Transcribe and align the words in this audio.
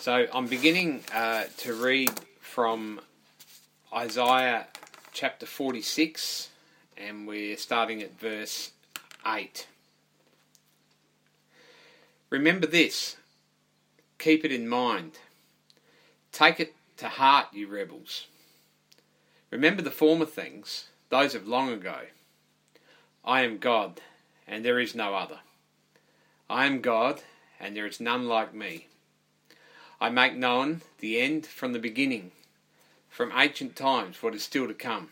So 0.00 0.26
I'm 0.32 0.46
beginning 0.46 1.02
uh, 1.14 1.44
to 1.58 1.74
read 1.74 2.10
from 2.40 3.02
Isaiah 3.94 4.66
chapter 5.12 5.44
46, 5.44 6.48
and 6.96 7.28
we're 7.28 7.58
starting 7.58 8.00
at 8.00 8.18
verse 8.18 8.70
8. 9.26 9.66
Remember 12.30 12.66
this, 12.66 13.16
keep 14.18 14.42
it 14.42 14.52
in 14.52 14.70
mind. 14.70 15.18
Take 16.32 16.60
it 16.60 16.74
to 16.96 17.10
heart, 17.10 17.48
you 17.52 17.66
rebels. 17.66 18.26
Remember 19.50 19.82
the 19.82 19.90
former 19.90 20.24
things, 20.24 20.86
those 21.10 21.34
of 21.34 21.46
long 21.46 21.70
ago. 21.70 21.98
I 23.22 23.42
am 23.42 23.58
God, 23.58 24.00
and 24.48 24.64
there 24.64 24.80
is 24.80 24.94
no 24.94 25.14
other. 25.14 25.40
I 26.48 26.64
am 26.64 26.80
God, 26.80 27.20
and 27.60 27.76
there 27.76 27.86
is 27.86 28.00
none 28.00 28.26
like 28.26 28.54
me. 28.54 28.86
I 30.00 30.08
make 30.08 30.34
known 30.34 30.80
the 31.00 31.20
end 31.20 31.46
from 31.46 31.74
the 31.74 31.78
beginning, 31.78 32.32
from 33.10 33.32
ancient 33.34 33.76
times 33.76 34.22
what 34.22 34.34
is 34.34 34.42
still 34.42 34.66
to 34.66 34.72
come. 34.72 35.10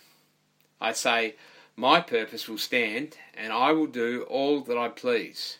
I 0.80 0.92
say, 0.92 1.34
My 1.76 2.00
purpose 2.00 2.48
will 2.48 2.56
stand, 2.56 3.18
and 3.34 3.52
I 3.52 3.72
will 3.72 3.86
do 3.86 4.22
all 4.22 4.62
that 4.62 4.78
I 4.78 4.88
please. 4.88 5.58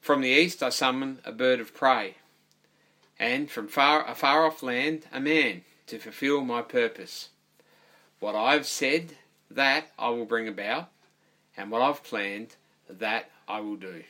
From 0.00 0.22
the 0.22 0.28
east 0.28 0.60
I 0.60 0.70
summon 0.70 1.20
a 1.24 1.30
bird 1.30 1.60
of 1.60 1.72
prey, 1.72 2.16
and 3.16 3.48
from 3.48 3.68
far 3.68 4.08
a 4.08 4.16
far 4.16 4.44
off 4.44 4.62
land 4.62 5.06
a 5.12 5.20
man 5.20 5.62
to 5.86 5.98
fulfill 5.98 6.40
my 6.40 6.62
purpose. 6.62 7.28
What 8.18 8.34
I 8.34 8.54
have 8.54 8.66
said, 8.66 9.16
that 9.48 9.92
I 9.98 10.08
will 10.10 10.24
bring 10.24 10.48
about, 10.48 10.88
and 11.56 11.70
what 11.70 11.82
I've 11.82 12.02
planned, 12.02 12.56
that 12.88 13.30
I 13.46 13.60
will 13.60 13.76
do. 13.76 14.02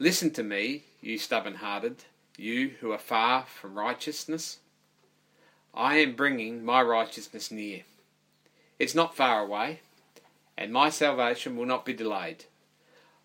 Listen 0.00 0.32
to 0.32 0.42
me, 0.42 0.84
you 1.00 1.18
stubborn 1.18 1.56
hearted 1.56 2.04
you 2.38 2.74
who 2.80 2.92
are 2.92 2.98
far 2.98 3.44
from 3.44 3.78
righteousness? 3.78 4.58
I 5.74 5.96
am 5.96 6.14
bringing 6.14 6.64
my 6.64 6.82
righteousness 6.82 7.50
near. 7.50 7.82
It's 8.78 8.94
not 8.94 9.16
far 9.16 9.42
away, 9.42 9.80
and 10.56 10.72
my 10.72 10.90
salvation 10.90 11.56
will 11.56 11.66
not 11.66 11.84
be 11.84 11.92
delayed. 11.92 12.44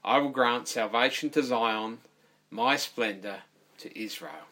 I 0.03 0.17
will 0.17 0.29
grant 0.29 0.67
salvation 0.67 1.29
to 1.31 1.43
Zion, 1.43 1.99
my 2.49 2.75
splendour 2.75 3.39
to 3.79 3.99
Israel. 3.99 4.47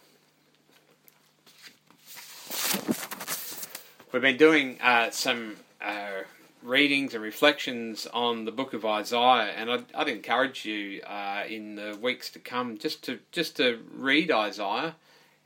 We've 4.12 4.22
been 4.22 4.38
doing 4.38 4.80
uh, 4.82 5.12
some 5.12 5.58
uh, 5.82 6.24
readings 6.62 7.14
and 7.14 7.24
reflections 7.24 8.08
on 8.14 8.46
the 8.46 8.52
book 8.52 8.74
of 8.74 8.86
Isaiah, 8.86 9.54
and 9.56 9.72
I'd, 9.72 9.86
I'd 9.96 10.10
encourage 10.10 10.66
you 10.66 11.02
uh, 11.02 11.44
in 11.48 11.76
the 11.76 11.98
weeks 12.02 12.30
to 12.32 12.40
come 12.40 12.78
just 12.78 13.04
to 13.06 13.20
just 13.32 13.58
to 13.58 13.80
read 13.94 14.32
Isaiah 14.32 14.96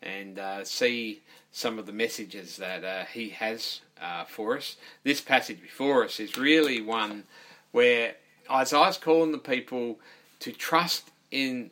and 0.02 0.40
uh, 0.40 0.64
see 0.66 1.22
some 1.52 1.78
of 1.78 1.86
the 1.86 1.94
messages 1.94 2.58
that 2.58 2.84
uh, 2.84 3.06
he 3.06 3.30
has 3.30 3.82
uh, 4.02 4.26
for 4.26 4.58
us. 4.58 4.76
This 5.04 5.22
passage 5.22 5.62
before 5.62 6.04
us 6.04 6.20
is 6.20 6.38
really 6.38 6.82
one 6.82 7.24
where 7.72 8.16
Isaiah's 8.50 8.98
calling 8.98 9.32
the 9.32 9.38
people 9.38 10.00
to 10.40 10.52
trust 10.52 11.12
in 11.32 11.72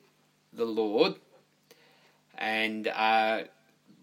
the 0.53 0.65
Lord, 0.65 1.15
and 2.37 2.87
uh, 2.87 3.41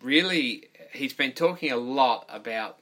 really 0.02 0.68
he's 0.92 1.12
been 1.12 1.32
talking 1.32 1.70
a 1.70 1.76
lot 1.76 2.26
about 2.28 2.78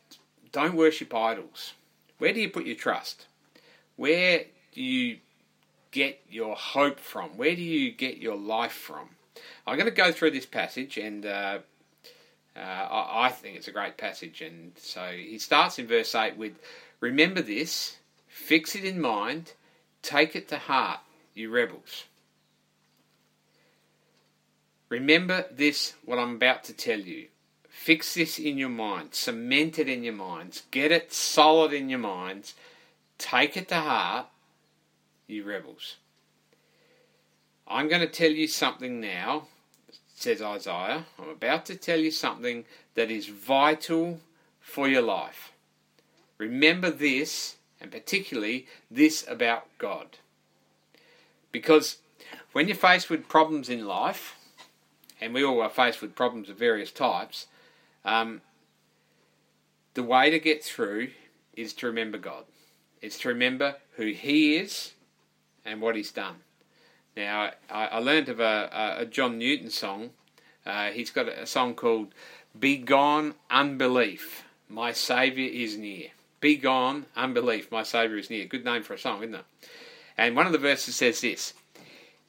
don't 0.53 0.75
worship 0.75 1.15
idols 1.15 1.75
where 2.19 2.33
do 2.33 2.41
you 2.41 2.51
put 2.51 2.67
your 2.67 2.77
trust? 2.77 3.27
Where 3.97 4.45
do 4.73 4.83
you 4.83 5.19
get 5.91 6.21
your 6.31 6.55
hope 6.57 7.01
from? 7.01 7.37
Where 7.37 7.55
do 7.57 7.63
you 7.63 7.91
get 7.91 8.19
your 8.19 8.37
life 8.37 8.73
from? 8.73 9.11
I'm 9.67 9.77
going 9.77 9.89
to 9.89 9.95
go 9.95 10.13
through 10.13 10.31
this 10.31 10.47
passage, 10.47 10.97
and 10.97 11.27
uh, 11.27 11.59
uh, 12.57 12.61
I, 12.61 13.31
think 13.31 13.57
it's 13.57 13.69
a 13.69 13.73
great 13.73 13.97
passage. 13.97 14.41
And 14.41 14.73
so 14.77 15.11
he 15.13 15.39
starts 15.39 15.79
in 15.79 15.87
verse 15.87 16.15
8 16.15 16.37
with 16.37 16.59
Remember 17.01 17.43
this, 17.43 17.97
fix 18.29 18.75
it 18.75 18.85
in 18.85 19.01
mind, 19.01 19.53
take 20.03 20.35
it 20.35 20.49
to 20.49 20.59
heart, 20.59 21.01
you 21.35 21.51
rebels. 21.51 22.05
Remember 24.89 25.45
this, 25.51 25.95
what 26.05 26.19
I'm 26.19 26.37
about 26.37 26.65
to 26.65 26.73
tell 26.73 27.01
you. 27.01 27.27
Fix 27.87 28.15
this 28.15 28.41
in 28.41 28.59
your 28.59 28.69
mind, 28.69 29.15
cement 29.15 29.79
it 29.79 29.89
in 29.89 30.03
your 30.03 30.13
minds, 30.13 30.65
get 30.73 30.91
it 30.91 31.13
solid 31.13 31.73
in 31.73 31.89
your 31.89 32.01
minds, 32.01 32.57
take 33.17 33.57
it 33.57 33.69
to 33.69 33.77
heart, 33.77 34.27
you 35.29 35.45
rebels. 35.45 35.95
I'm 37.65 37.87
going 37.87 38.01
to 38.01 38.09
tell 38.09 38.33
you 38.33 38.49
something 38.49 39.01
now, 39.01 39.47
says 40.17 40.43
Isaiah. 40.43 41.07
I'm 41.17 41.29
about 41.29 41.65
to 41.67 41.77
tell 41.77 42.01
you 42.01 42.11
something 42.11 42.65
that 42.97 43.09
is 43.09 43.29
vital 43.29 44.19
for 44.61 44.89
your 44.89 45.03
life. 45.03 45.53
Remember 46.39 46.91
this, 46.91 47.55
and 47.81 47.93
particularly 47.93 48.67
this 48.91 49.25
about 49.29 49.69
God. 49.79 50.19
Because 51.53 51.99
when 52.51 52.67
you're 52.67 52.77
faced 52.77 53.11
with 53.11 53.29
problems 53.29 53.69
in 53.69 53.87
life, 53.87 54.35
and 55.21 55.33
we 55.33 55.45
all 55.45 55.63
are 55.63 55.71
faced 55.71 56.03
with 56.03 56.17
problems 56.17 56.49
of 56.49 56.57
various 56.57 56.91
types, 56.91 57.47
um, 58.07 58.41
the 59.93 60.03
way 60.03 60.31
to 60.31 60.39
get 60.39 60.65
through 60.65 61.11
is 61.55 61.75
to 61.75 61.87
remember 61.87 62.17
God. 62.17 62.45
It's 63.03 63.19
to 63.19 63.29
remember 63.29 63.77
who 63.97 64.07
He 64.07 64.57
is 64.57 64.95
and 65.65 65.83
what 65.83 65.97
He's 65.97 66.11
done. 66.13 66.37
Now, 67.15 67.51
I, 67.71 67.87
I 67.87 67.99
learned 67.99 68.31
of 68.31 68.41
a, 68.41 68.97
a, 69.01 69.07
John 69.07 69.39
Newton 69.39 69.71
song. 69.71 70.11
Uh, 70.65 70.89
he's 70.89 71.11
got 71.11 71.29
a 71.29 71.47
song 71.47 71.75
called 71.75 72.09
Be 72.59 72.77
Gone 72.77 73.35
Unbelief, 73.51 74.45
My 74.69 74.93
Saviour 74.93 75.49
is 75.51 75.77
Near. 75.77 76.09
Be 76.41 76.57
gone 76.57 77.07
unbelief, 77.17 77.73
my 77.73 77.83
Saviour 77.83 78.19
is 78.19 78.31
near. 78.31 78.45
Good 78.45 78.65
name 78.65 78.83
for 78.83 78.95
a 78.95 78.99
song, 78.99 79.23
isn't 79.23 79.35
it? 79.35 79.45
And 80.19 80.37
one 80.37 80.47
of 80.47 80.53
the 80.53 80.59
verses 80.59 80.95
says 80.95 81.21
this 81.21 81.55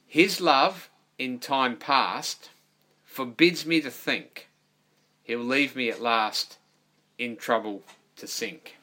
His 0.06 0.40
love 0.40 0.90
in 1.18 1.38
time 1.38 1.76
past 1.76 2.50
forbids 3.04 3.66
me 3.66 3.80
to 3.80 3.90
think 3.90 4.47
He'll 5.28 5.40
leave 5.40 5.76
me 5.76 5.90
at 5.90 6.00
last 6.00 6.56
in 7.18 7.36
trouble 7.36 7.82
to 8.16 8.26
sink. 8.26 8.76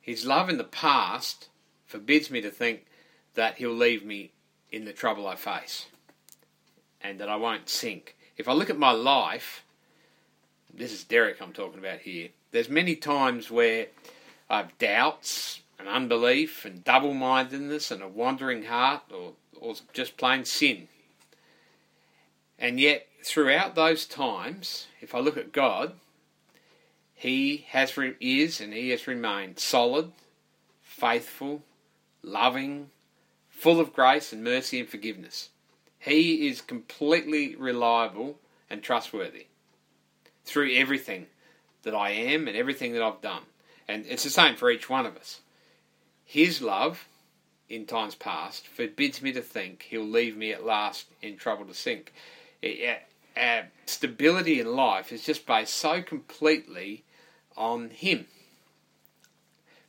His 0.00 0.24
love 0.24 0.48
in 0.48 0.58
the 0.58 0.64
past 0.64 1.48
forbids 1.86 2.30
me 2.30 2.40
to 2.40 2.50
think 2.52 2.86
that 3.34 3.56
he'll 3.56 3.74
leave 3.74 4.04
me 4.04 4.30
in 4.70 4.84
the 4.84 4.92
trouble 4.92 5.26
I 5.26 5.34
face 5.34 5.86
and 7.02 7.18
that 7.18 7.28
I 7.28 7.34
won't 7.34 7.68
sink. 7.68 8.14
If 8.36 8.46
I 8.46 8.52
look 8.52 8.70
at 8.70 8.78
my 8.78 8.92
life, 8.92 9.64
this 10.72 10.92
is 10.92 11.02
Derek 11.02 11.42
I'm 11.42 11.52
talking 11.52 11.80
about 11.80 11.98
here, 11.98 12.28
there's 12.52 12.68
many 12.68 12.94
times 12.94 13.50
where 13.50 13.88
I 14.48 14.58
have 14.58 14.78
doubts 14.78 15.62
and 15.80 15.88
unbelief 15.88 16.64
and 16.64 16.84
double 16.84 17.12
mindedness 17.12 17.90
and 17.90 18.02
a 18.02 18.08
wandering 18.08 18.66
heart 18.66 19.02
or, 19.12 19.32
or 19.60 19.74
just 19.92 20.16
plain 20.16 20.44
sin. 20.44 20.86
And 22.56 22.78
yet, 22.78 23.08
throughout 23.26 23.74
those 23.74 24.06
times, 24.06 24.86
if 25.00 25.12
I 25.12 25.18
look 25.18 25.36
at 25.36 25.52
God, 25.52 25.94
He 27.12 27.66
has 27.70 27.96
re- 27.96 28.14
is 28.20 28.60
and 28.60 28.72
He 28.72 28.90
has 28.90 29.08
remained 29.08 29.58
solid, 29.58 30.12
faithful, 30.80 31.62
loving, 32.22 32.90
full 33.50 33.80
of 33.80 33.92
grace 33.92 34.32
and 34.32 34.44
mercy 34.44 34.78
and 34.78 34.88
forgiveness. 34.88 35.50
He 35.98 36.46
is 36.46 36.60
completely 36.60 37.56
reliable 37.56 38.38
and 38.70 38.80
trustworthy 38.80 39.46
through 40.44 40.72
everything 40.74 41.26
that 41.82 41.96
I 41.96 42.10
am 42.10 42.46
and 42.46 42.56
everything 42.56 42.92
that 42.92 43.02
I've 43.02 43.20
done. 43.20 43.42
And 43.88 44.06
it's 44.06 44.22
the 44.22 44.30
same 44.30 44.54
for 44.54 44.70
each 44.70 44.88
one 44.88 45.04
of 45.04 45.16
us. 45.16 45.40
His 46.24 46.62
love 46.62 47.08
in 47.68 47.86
times 47.86 48.14
past 48.14 48.68
forbids 48.68 49.20
me 49.20 49.32
to 49.32 49.42
think 49.42 49.86
he'll 49.88 50.04
leave 50.04 50.36
me 50.36 50.52
at 50.52 50.64
last 50.64 51.06
in 51.20 51.36
trouble 51.36 51.64
to 51.64 51.74
sink. 51.74 52.12
Stability 53.86 54.60
in 54.60 54.74
life 54.74 55.12
is 55.12 55.24
just 55.24 55.46
based 55.46 55.74
so 55.74 56.02
completely 56.02 57.04
on 57.56 57.90
Him. 57.90 58.26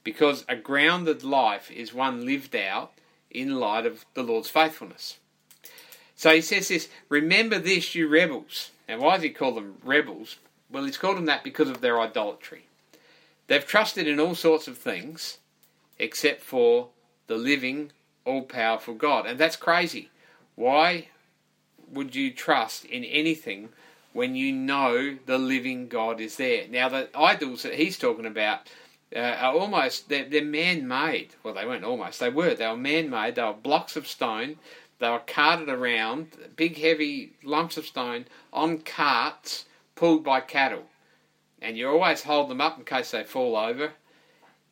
Because 0.03 0.45
a 0.47 0.55
grounded 0.55 1.23
life 1.23 1.69
is 1.71 1.94
one 1.94 2.25
lived 2.25 2.55
out 2.55 2.94
in 3.29 3.59
light 3.59 3.85
of 3.85 4.05
the 4.13 4.23
Lord's 4.23 4.49
faithfulness. 4.49 5.17
So 6.15 6.33
he 6.33 6.41
says 6.41 6.67
this 6.67 6.89
Remember 7.09 7.59
this, 7.59 7.94
you 7.95 8.07
rebels. 8.07 8.71
Now, 8.88 8.99
why 8.99 9.15
does 9.15 9.23
he 9.23 9.29
call 9.29 9.53
them 9.53 9.75
rebels? 9.83 10.38
Well, 10.69 10.85
he's 10.85 10.97
called 10.97 11.17
them 11.17 11.25
that 11.25 11.44
because 11.44 11.69
of 11.69 11.81
their 11.81 11.99
idolatry. 11.99 12.65
They've 13.47 13.65
trusted 13.65 14.07
in 14.07 14.19
all 14.19 14.35
sorts 14.35 14.67
of 14.67 14.77
things 14.77 15.38
except 15.99 16.41
for 16.41 16.89
the 17.27 17.38
living, 17.38 17.91
all 18.25 18.44
powerful 18.44 18.94
God. 18.94 19.25
And 19.25 19.39
that's 19.39 19.55
crazy. 19.55 20.09
Why 20.55 21.07
would 21.92 22.16
you 22.16 22.31
trust 22.31 22.86
in 22.86 23.04
anything 23.04 23.69
when 24.13 24.36
you 24.36 24.51
know 24.51 25.18
the 25.25 25.38
living 25.38 25.88
God 25.88 26.19
is 26.19 26.38
there? 26.38 26.68
Now, 26.69 26.89
the 26.89 27.10
idols 27.16 27.63
that 27.63 27.75
he's 27.75 27.98
talking 27.98 28.25
about 28.25 28.69
uh, 29.16 29.19
are 29.19 29.54
almost 29.54 30.10
they're, 30.10 30.25
they're 30.25 30.44
man-made. 30.44 31.36
Well, 31.44 31.54
they 31.54 31.66
weren't 31.66 31.86
almost. 31.86 32.19
They 32.19 32.30
were. 32.30 32.54
They 32.56 32.68
were 32.68 32.78
man-made. 32.78 33.36
They 33.36 33.44
were 33.44 33.54
blocks 33.54 33.95
of 33.95 34.07
stone. 34.07 34.57
They 35.00 35.10
were 35.10 35.22
carted 35.25 35.69
around, 35.69 36.30
big 36.56 36.78
heavy 36.78 37.34
lumps 37.44 37.78
of 37.78 37.86
stone 37.86 38.25
on 38.51 38.80
carts 38.80 39.66
pulled 39.95 40.24
by 40.24 40.42
cattle. 40.42 40.83
And 41.62 41.78
you 41.78 41.88
always 41.88 42.24
hold 42.24 42.50
them 42.50 42.62
up 42.62 42.78
in 42.78 42.86
case 42.86 43.12
they 43.12 43.24
fall 43.24 43.56
over. 43.56 43.92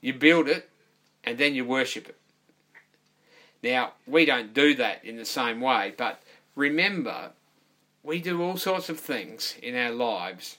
You 0.01 0.13
build 0.13 0.47
it, 0.47 0.69
and 1.23 1.37
then 1.37 1.55
you 1.55 1.65
worship 1.65 2.09
it. 2.09 2.17
Now, 3.63 3.93
we 4.05 4.25
don't 4.25 4.53
do 4.53 4.75
that 4.75 5.03
in 5.03 5.17
the 5.17 5.25
same 5.25 5.61
way, 5.61 5.93
but 5.97 6.21
remember, 6.55 7.31
we 8.03 8.21
do 8.21 8.41
all 8.41 8.57
sorts 8.57 8.89
of 8.89 8.99
things 8.99 9.55
in 9.61 9.75
our 9.75 9.91
lives 9.91 10.57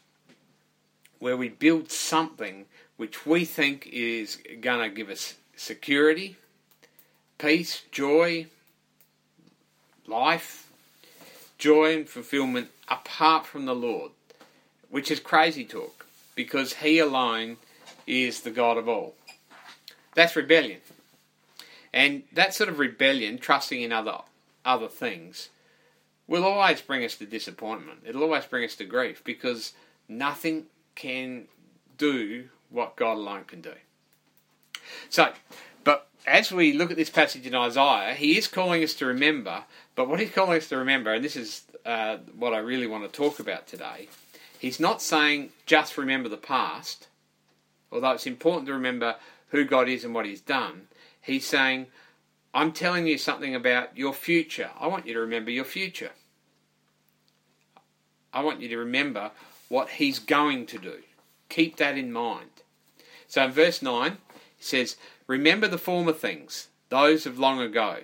where 1.19 1.37
we 1.37 1.49
build 1.49 1.91
something 1.91 2.67
which 2.97 3.27
we 3.27 3.45
think 3.45 3.87
is 3.93 4.39
going 4.61 4.89
to 4.89 4.95
give 4.95 5.09
us 5.09 5.35
security, 5.57 6.37
peace, 7.39 7.83
joy, 7.91 8.47
life, 10.07 10.71
joy 11.59 11.95
and 11.95 12.09
fulfillment 12.09 12.69
apart 12.89 13.47
from 13.47 13.65
the 13.65 13.75
Lord, 13.75 14.13
which 14.91 15.11
is 15.11 15.21
crazy 15.21 15.65
talk 15.65 16.07
because 16.35 16.75
He 16.75 16.99
alone 16.99 17.57
is 18.07 18.41
the 18.41 18.51
God 18.51 18.77
of 18.77 18.89
all. 18.89 19.15
That's 20.15 20.37
rebellion. 20.37 20.81
And 21.93 22.25
that 22.33 22.55
sort 22.55 22.69
of 22.69 22.79
rebellion, 22.79 23.39
trusting 23.39 23.81
in 23.81 23.93
other 23.93 24.19
other 24.65 24.89
things, 24.89 25.49
will 26.29 26.45
always 26.45 26.81
bring 26.81 27.05
us 27.05 27.17
to 27.17 27.27
disappointment. 27.27 28.01
It'll 28.07 28.23
always 28.23 28.45
bring 28.47 28.65
us 28.65 28.75
to 28.77 28.85
grief 28.85 29.23
because 29.25 29.73
nothing 30.09 30.67
can 30.95 31.47
do 31.99 32.49
what 32.71 32.97
God 32.97 33.17
alone 33.17 33.45
can 33.45 33.61
do. 33.61 33.73
So, 35.09 35.33
but 35.85 36.09
as 36.27 36.53
we 36.53 36.73
look 36.73 36.91
at 36.91 36.97
this 36.97 37.11
passage 37.11 37.47
in 37.47 37.55
Isaiah, 37.55 38.15
he 38.15 38.37
is 38.37 38.49
calling 38.49 38.83
us 38.83 38.95
to 38.95 39.07
remember, 39.07 39.65
but 39.95 40.09
what 40.09 40.21
he's 40.21 40.33
calling 40.33 40.59
us 40.59 40.69
to 40.69 40.77
remember, 40.77 41.15
and 41.15 41.25
this 41.25 41.37
is 41.37 41.63
uh, 41.85 42.19
what 42.37 42.55
I 42.55 42.59
really 42.59 42.87
want 42.87 43.05
to 43.05 43.17
talk 43.17 43.39
about 43.39 43.67
today, 43.67 44.09
he's 44.59 44.81
not 44.81 45.01
saying 45.01 45.51
just 45.65 45.97
remember 45.97 46.29
the 46.29 46.37
past, 46.37 47.07
although 47.93 48.13
it's 48.13 48.27
important 48.27 48.67
to 48.67 48.73
remember 48.73 49.17
who 49.51 49.65
God 49.65 49.89
is 49.89 50.05
and 50.05 50.15
what 50.15 50.27
he's 50.27 50.41
done. 50.41 50.89
He's 51.21 51.47
saying, 51.47 51.87
I'm 52.57 52.73
telling 52.73 53.07
you 53.07 53.19
something 53.19 53.55
about 53.55 53.99
your 53.99 54.15
future. 54.15 54.71
I 54.81 54.87
want 54.87 55.07
you 55.07 55.13
to 55.13 55.21
remember 55.21 55.51
your 55.51 55.67
future. 55.67 56.13
I 58.33 58.43
want 58.43 58.63
you 58.63 58.69
to 58.71 58.79
remember 58.79 59.33
what 59.69 59.91
he's 59.91 60.19
going 60.19 60.65
to 60.69 60.79
do. 60.79 61.03
Keep 61.51 61.77
that 61.77 61.99
in 61.99 62.11
mind. 62.11 62.49
So 63.29 63.45
in 63.45 63.53
verse 63.53 63.83
9, 63.83 64.17
he 64.57 64.65
says, 64.65 64.97
Remember 65.27 65.69
the 65.69 65.77
former 65.77 66.15
things, 66.15 66.69
those 66.89 67.27
of 67.27 67.39
long 67.39 67.61
ago. 67.61 67.99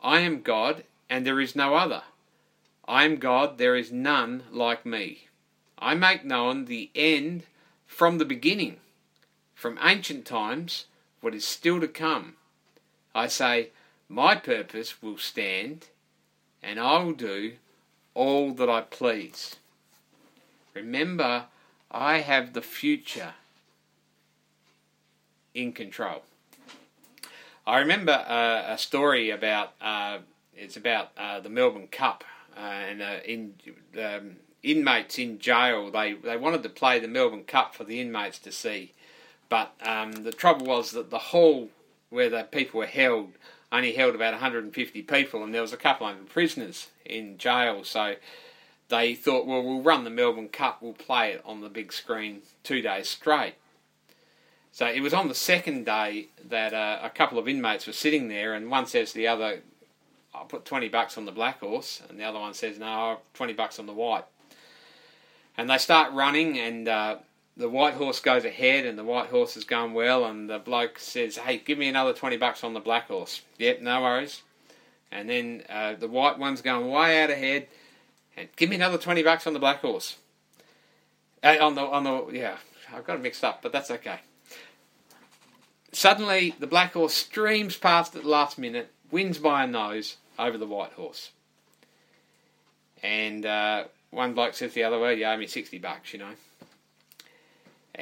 I 0.00 0.20
am 0.20 0.42
God, 0.42 0.84
and 1.10 1.26
there 1.26 1.40
is 1.40 1.56
no 1.56 1.74
other. 1.74 2.04
I 2.86 3.02
am 3.02 3.16
God, 3.16 3.58
there 3.58 3.74
is 3.74 3.90
none 3.90 4.44
like 4.52 4.86
me. 4.86 5.26
I 5.80 5.94
make 5.94 6.24
known 6.24 6.66
the 6.66 6.92
end 6.94 7.42
from 7.86 8.18
the 8.18 8.24
beginning, 8.24 8.76
from 9.52 9.80
ancient 9.82 10.26
times, 10.26 10.84
what 11.20 11.34
is 11.34 11.44
still 11.44 11.80
to 11.80 11.88
come. 11.88 12.36
I 13.14 13.28
say, 13.28 13.70
My 14.08 14.34
purpose 14.34 15.02
will 15.02 15.18
stand, 15.18 15.88
and 16.62 16.80
I 16.80 17.02
will 17.02 17.12
do 17.12 17.52
all 18.14 18.52
that 18.52 18.68
I 18.68 18.80
please. 18.80 19.56
Remember, 20.74 21.44
I 21.90 22.18
have 22.18 22.52
the 22.52 22.62
future 22.62 23.34
in 25.54 25.72
control. 25.72 26.22
I 27.66 27.78
remember 27.78 28.12
uh, 28.12 28.64
a 28.66 28.76
story 28.76 29.30
about 29.30 29.72
uh, 29.80 30.18
it's 30.56 30.76
about 30.76 31.10
uh, 31.16 31.40
the 31.40 31.48
Melbourne 31.48 31.88
Cup 31.88 32.24
uh, 32.56 32.60
and 32.60 33.02
uh, 33.02 33.18
in 33.24 33.54
um, 34.02 34.36
inmates 34.62 35.18
in 35.18 35.38
jail. 35.38 35.90
They 35.90 36.14
they 36.14 36.36
wanted 36.36 36.62
to 36.64 36.68
play 36.68 36.98
the 36.98 37.08
Melbourne 37.08 37.44
Cup 37.44 37.74
for 37.74 37.84
the 37.84 38.00
inmates 38.00 38.38
to 38.40 38.52
see, 38.52 38.92
but 39.48 39.74
um, 39.82 40.12
the 40.12 40.32
trouble 40.32 40.66
was 40.66 40.90
that 40.90 41.10
the 41.10 41.18
hall 41.18 41.70
where 42.14 42.30
the 42.30 42.44
people 42.44 42.78
were 42.78 42.86
held 42.86 43.32
only 43.72 43.92
held 43.92 44.14
about 44.14 44.32
150 44.32 45.02
people, 45.02 45.42
and 45.42 45.52
there 45.52 45.60
was 45.60 45.72
a 45.72 45.76
couple 45.76 46.06
hundred 46.06 46.28
prisoners 46.28 46.88
in 47.04 47.36
jail. 47.38 47.82
So 47.82 48.14
they 48.88 49.14
thought, 49.14 49.46
well, 49.46 49.64
we'll 49.64 49.82
run 49.82 50.04
the 50.04 50.10
Melbourne 50.10 50.48
Cup, 50.48 50.80
we'll 50.80 50.92
play 50.92 51.32
it 51.32 51.42
on 51.44 51.60
the 51.60 51.68
big 51.68 51.92
screen 51.92 52.42
two 52.62 52.80
days 52.82 53.08
straight. 53.08 53.54
So 54.70 54.86
it 54.86 55.00
was 55.00 55.12
on 55.12 55.26
the 55.26 55.34
second 55.34 55.86
day 55.86 56.28
that 56.48 56.72
uh, 56.72 57.00
a 57.02 57.10
couple 57.10 57.38
of 57.38 57.48
inmates 57.48 57.86
were 57.86 57.92
sitting 57.92 58.28
there, 58.28 58.54
and 58.54 58.70
one 58.70 58.86
says 58.86 59.10
to 59.10 59.18
the 59.18 59.26
other, 59.26 59.62
I'll 60.32 60.44
put 60.44 60.64
20 60.64 60.88
bucks 60.88 61.18
on 61.18 61.24
the 61.24 61.32
black 61.32 61.58
horse, 61.58 62.00
and 62.08 62.18
the 62.18 62.24
other 62.24 62.38
one 62.38 62.54
says, 62.54 62.78
No, 62.78 63.18
20 63.34 63.54
bucks 63.54 63.80
on 63.80 63.86
the 63.86 63.92
white. 63.92 64.24
And 65.56 65.68
they 65.68 65.78
start 65.78 66.12
running, 66.12 66.58
and 66.58 66.88
uh, 66.88 67.16
the 67.56 67.68
white 67.68 67.94
horse 67.94 68.20
goes 68.20 68.44
ahead, 68.44 68.84
and 68.84 68.98
the 68.98 69.04
white 69.04 69.28
horse 69.28 69.56
is 69.56 69.64
going 69.64 69.94
well, 69.94 70.24
and 70.24 70.50
the 70.50 70.58
bloke 70.58 70.98
says, 70.98 71.36
Hey, 71.36 71.58
give 71.58 71.78
me 71.78 71.88
another 71.88 72.12
20 72.12 72.36
bucks 72.36 72.64
on 72.64 72.74
the 72.74 72.80
black 72.80 73.08
horse. 73.08 73.42
Yep, 73.58 73.80
no 73.80 74.02
worries. 74.02 74.42
And 75.12 75.28
then 75.28 75.62
uh, 75.68 75.94
the 75.94 76.08
white 76.08 76.38
one's 76.38 76.62
going 76.62 76.90
way 76.90 77.22
out 77.22 77.30
ahead, 77.30 77.68
and 78.36 78.48
give 78.56 78.68
me 78.68 78.76
another 78.76 78.98
20 78.98 79.22
bucks 79.22 79.46
on 79.46 79.52
the 79.52 79.60
black 79.60 79.80
horse. 79.80 80.16
Uh, 81.42 81.56
on 81.60 81.74
the, 81.74 81.82
on 81.82 82.04
the, 82.04 82.26
yeah, 82.32 82.56
I've 82.92 83.04
got 83.04 83.16
it 83.16 83.22
mixed 83.22 83.44
up, 83.44 83.62
but 83.62 83.70
that's 83.70 83.90
okay. 83.90 84.20
Suddenly, 85.92 86.56
the 86.58 86.66
black 86.66 86.94
horse 86.94 87.14
streams 87.14 87.76
past 87.76 88.16
at 88.16 88.22
the 88.22 88.28
last 88.28 88.58
minute, 88.58 88.90
wins 89.12 89.38
by 89.38 89.62
a 89.62 89.66
nose 89.66 90.16
over 90.38 90.58
the 90.58 90.66
white 90.66 90.92
horse. 90.92 91.30
And 93.00 93.46
uh, 93.46 93.84
one 94.10 94.34
bloke 94.34 94.54
says 94.54 94.72
the 94.72 94.82
other, 94.82 94.98
well, 94.98 95.12
you 95.12 95.24
owe 95.24 95.36
me 95.36 95.46
60 95.46 95.78
bucks, 95.78 96.12
you 96.12 96.18
know. 96.18 96.32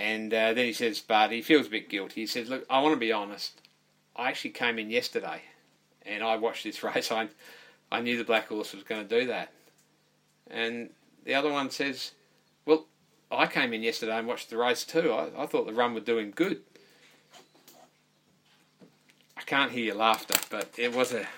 And 0.02 0.34
uh, 0.34 0.52
then 0.52 0.66
he 0.66 0.72
says, 0.72 0.98
but 0.98 1.30
he 1.30 1.42
feels 1.42 1.68
a 1.68 1.70
bit 1.70 1.88
guilty. 1.88 2.22
He 2.22 2.26
says, 2.26 2.48
look, 2.48 2.66
I 2.68 2.80
want 2.80 2.92
to 2.92 2.98
be 2.98 3.12
honest. 3.12 3.60
I 4.16 4.30
actually 4.30 4.50
came 4.50 4.80
in 4.80 4.90
yesterday 4.90 5.42
and 6.04 6.24
I 6.24 6.36
watched 6.38 6.64
this 6.64 6.82
race. 6.82 7.12
I, 7.12 7.28
I 7.92 8.00
knew 8.00 8.18
the 8.18 8.24
black 8.24 8.48
horse 8.48 8.74
was 8.74 8.82
going 8.82 9.06
to 9.06 9.20
do 9.20 9.28
that. 9.28 9.52
And 10.50 10.90
the 11.24 11.34
other 11.34 11.52
one 11.52 11.70
says, 11.70 12.10
well, 12.66 12.86
I 13.30 13.46
came 13.46 13.72
in 13.72 13.84
yesterday 13.84 14.18
and 14.18 14.26
watched 14.26 14.50
the 14.50 14.56
race 14.56 14.82
too. 14.82 15.12
I, 15.12 15.28
I 15.40 15.46
thought 15.46 15.66
the 15.66 15.72
run 15.72 15.94
were 15.94 16.00
doing 16.00 16.32
good. 16.34 16.62
I 19.36 19.42
can't 19.42 19.70
hear 19.70 19.84
your 19.84 19.94
laughter, 19.94 20.34
but 20.50 20.68
it 20.76 20.92
was 20.92 21.12
a. 21.12 21.28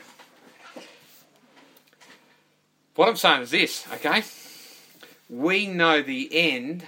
What 2.95 3.11
I'm 3.11 3.17
saying 3.17 3.43
is 3.43 3.51
this, 3.51 3.87
okay? 3.93 4.25
We 5.29 5.67
know 5.67 6.01
the 6.01 6.31
end 6.33 6.87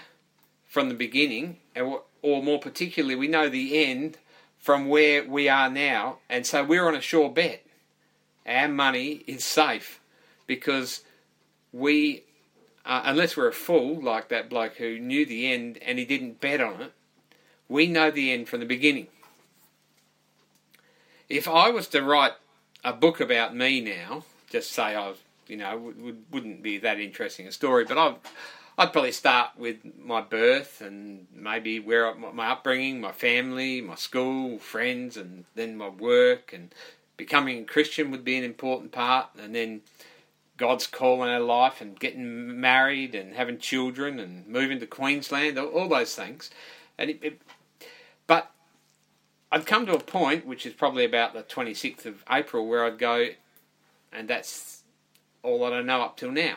from 0.67 0.89
the 0.89 0.95
beginning, 0.95 1.59
or 1.81 2.43
more 2.43 2.59
particularly, 2.59 3.15
we 3.15 3.29
know 3.29 3.49
the 3.49 3.85
end 3.85 4.19
from 4.59 4.89
where 4.89 5.25
we 5.25 5.49
are 5.49 5.71
now, 5.71 6.19
and 6.29 6.47
so 6.47 6.65
we're 6.65 6.87
on 6.87 6.95
a 6.95 7.01
sure 7.01 7.31
bet. 7.31 7.65
Our 8.47 8.69
money 8.69 9.25
is 9.27 9.45
safe 9.45 10.01
because 10.47 11.03
we, 11.73 12.25
uh, 12.85 13.03
unless 13.05 13.37
we're 13.37 13.49
a 13.49 13.53
fool 13.53 14.03
like 14.03 14.29
that 14.29 14.49
bloke 14.49 14.77
who 14.77 14.99
knew 14.99 15.27
the 15.27 15.53
end 15.53 15.79
and 15.85 15.99
he 15.99 16.05
didn't 16.05 16.41
bet 16.41 16.61
on 16.61 16.81
it, 16.81 16.93
we 17.69 17.87
know 17.87 18.11
the 18.11 18.33
end 18.33 18.49
from 18.49 18.61
the 18.61 18.67
beginning 18.67 19.09
if 21.29 21.49
I 21.49 21.71
was 21.71 21.89
to 21.89 22.03
write 22.03 22.33
a 22.85 22.93
book 22.93 23.21
about 23.21 23.55
me 23.55 23.81
now, 23.81 24.25
just 24.51 24.73
say 24.73 24.95
I 24.95 25.15
you 25.49 25.57
know, 25.57 25.77
would, 25.79 26.25
wouldn't 26.33 26.63
be 26.63 26.79
that 26.79 26.99
interesting 26.99 27.47
a 27.47 27.53
story, 27.53 27.85
but 27.85 27.99
I'd, 27.99 28.17
I'd 28.79 28.93
probably 28.93 29.13
start 29.13 29.53
with 29.57 29.79
my 29.99 30.21
birth 30.21 30.83
and 30.83 31.27
maybe 31.35 31.81
where 31.81 32.15
my 32.15 32.51
upbringing, 32.51 33.01
my 33.01 33.13
family, 33.13 33.81
my 33.81 33.95
school, 33.95 34.59
friends, 34.59 35.17
and 35.17 35.47
then 35.55 35.79
my 35.79 35.89
work 35.89 36.53
and 36.53 36.75
becoming 37.17 37.63
a 37.63 37.65
Christian 37.65 38.11
would 38.11 38.25
be 38.25 38.37
an 38.37 38.45
important 38.45 38.93
part, 38.93 39.31
and 39.41 39.55
then 39.55 39.81
God's 40.59 40.87
call 40.87 41.23
in 41.23 41.31
our 41.31 41.41
life 41.41 41.81
and 41.81 41.99
getting 41.99 42.61
married 42.61 43.15
and 43.15 43.35
having 43.35 43.59
children 43.59 44.21
and 44.21 44.47
moving 44.47 44.79
to 44.81 44.87
Queensland, 44.87 45.59
all 45.59 45.89
those 45.89 46.15
things. 46.15 46.51
And 46.99 47.11
it, 47.11 47.19
it, 47.23 47.41
but 48.27 48.51
I'd 49.51 49.65
come 49.65 49.87
to 49.87 49.95
a 49.95 50.01
point, 50.01 50.47
which 50.47 50.67
is 50.67 50.75
probably 50.75 51.07
about 51.07 51.33
the 51.33 51.43
26th 51.43 52.05
of 52.05 52.23
April, 52.31 52.67
where 52.67 52.85
I'd 52.85 52.99
go, 52.99 53.29
and 54.13 54.29
that's 54.29 54.83
all 55.43 55.61
that 55.61 55.73
I 55.73 55.81
know 55.81 56.03
up 56.03 56.19
till 56.19 56.33
now. 56.33 56.57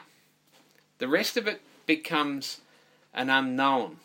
The 0.97 1.07
rest 1.07 1.37
of 1.37 1.47
it 1.47 1.61
becomes 1.89 2.61
an 3.15 3.31
unknown. 3.31 3.97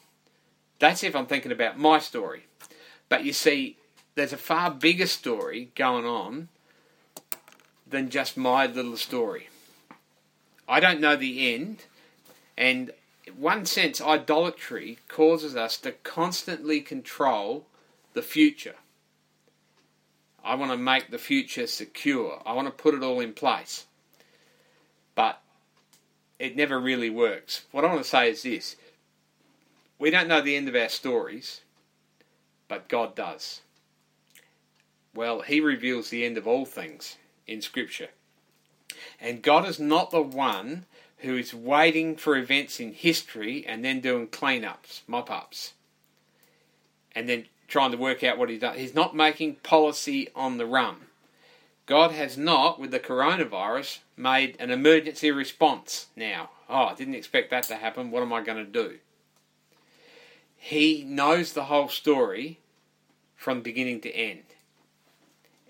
That's 0.79 1.05
if 1.05 1.15
I'm 1.15 1.27
thinking 1.27 1.53
about 1.53 1.79
my 1.79 1.99
story. 1.99 2.47
But 3.11 3.27
you 3.27 3.35
see, 3.35 3.77
there's 4.15 4.33
a 4.33 4.39
far 4.39 4.71
bigger 4.71 5.07
story 5.07 5.69
going 5.75 6.07
on 6.07 6.49
than 7.87 8.09
just 8.09 8.39
my 8.39 8.65
little 8.65 8.97
story. 8.97 9.51
I 10.67 10.81
don't 10.81 10.99
know 10.99 11.15
the 11.15 11.55
end, 11.55 11.85
and 12.57 12.91
in 13.27 13.35
one 13.35 13.67
sense, 13.67 14.01
idolatry 14.01 14.97
causes 15.07 15.55
us 15.55 15.77
to 15.81 15.93
constantly 15.93 16.81
control 16.81 17.67
the 18.15 18.23
future. 18.23 18.77
I 20.43 20.55
want 20.55 20.73
to 20.73 20.79
make 20.79 21.11
the 21.11 21.19
future 21.19 21.67
secure. 21.67 22.43
I 22.47 22.55
want 22.55 22.67
to 22.67 22.83
put 22.83 22.95
it 22.95 23.03
all 23.03 23.21
in 23.21 23.35
place. 23.35 23.85
But 25.15 25.43
it 26.39 26.57
never 26.57 26.79
really 26.81 27.11
works. 27.11 27.65
What 27.71 27.85
I 27.85 27.89
want 27.89 28.03
to 28.03 28.09
say 28.09 28.31
is 28.31 28.43
this 28.43 28.77
we 29.99 30.11
don't 30.11 30.29
know 30.29 30.41
the 30.41 30.57
end 30.57 30.69
of 30.69 30.75
our 30.75 30.89
stories, 30.89 31.61
but 32.69 32.89
God 32.89 33.15
does. 33.15 33.61
Well, 35.15 35.43
He 35.43 35.61
reveals 35.61 36.11
the 36.11 36.25
end 36.25 36.37
of 36.37 36.47
all 36.47 36.67
things 36.67 37.17
in 37.47 37.63
Scripture. 37.63 38.09
And 39.21 39.43
God 39.43 39.67
is 39.67 39.79
not 39.79 40.11
the 40.11 40.23
one 40.23 40.87
who 41.19 41.37
is 41.37 41.55
waiting 41.55 42.17
for 42.17 42.37
events 42.37 42.81
in 42.81 42.93
history 42.93 43.65
and 43.67 43.85
then 43.85 44.01
doing 44.01 44.29
cleanups, 44.29 45.01
mop 45.07 45.31
ups, 45.31 45.73
and 47.15 47.29
then 47.29 47.47
trying 47.69 47.93
to 47.93 47.97
work 47.97 48.23
out 48.23 48.37
what 48.37 48.51
he 48.51 48.59
does. 48.59 48.77
He's 48.77 48.95
not 48.95 49.17
making 49.17 49.57
policy 49.57 50.29
on 50.35 50.59
the 50.59 50.67
run. 50.67 50.97
God 51.87 52.13
has 52.13 52.37
not, 52.37 52.79
with 52.79 52.91
the 52.91 53.01
coronavirus, 53.01 53.99
made 54.17 54.57
an 54.59 54.71
emergency 54.71 55.31
response 55.31 56.07
now. 56.17 56.51
Oh, 56.69 56.87
I 56.87 56.95
didn't 56.95 57.15
expect 57.15 57.51
that 57.51 57.65
to 57.65 57.77
happen. 57.77 58.11
What 58.11 58.23
am 58.23 58.33
I 58.33 58.43
going 58.43 58.65
to 58.65 58.71
do? 58.71 58.99
He 60.57 61.05
knows 61.05 61.53
the 61.53 61.65
whole 61.65 61.89
story 61.89 62.59
from 63.37 63.61
beginning 63.61 64.01
to 64.03 64.11
end. 64.11 64.45